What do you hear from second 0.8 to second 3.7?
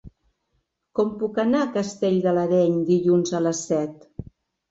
Com puc anar a Castell de l'Areny dilluns a les